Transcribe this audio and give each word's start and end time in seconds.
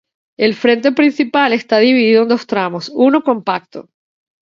El 0.35 0.55
frente 0.55 0.93
principal 0.93 1.53
está 1.53 1.77
dividido 1.77 2.23
en 2.23 2.29
dos 2.29 2.47
tramos; 2.47 2.89
uno 2.91 3.23
compacto. 3.23 3.87